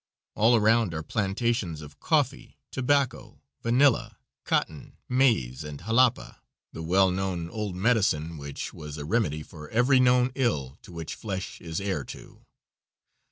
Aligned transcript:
All 0.33 0.55
around 0.55 0.95
are 0.95 1.03
plantations 1.03 1.79
of 1.83 1.99
coffee, 1.99 2.57
tobacco, 2.71 3.39
vanilla, 3.61 4.17
cotton, 4.45 4.97
maize, 5.07 5.63
and 5.63 5.79
jalapa 5.81 6.37
the 6.73 6.81
well 6.81 7.11
known 7.11 7.47
old 7.51 7.75
medicine 7.75 8.39
which 8.39 8.73
was 8.73 8.97
a 8.97 9.05
remedy 9.05 9.43
for 9.43 9.69
every 9.69 9.99
known 9.99 10.31
ill 10.33 10.79
to 10.81 10.91
which 10.91 11.13
flesh 11.13 11.61
is 11.61 11.79
heir 11.79 12.03
to. 12.05 12.41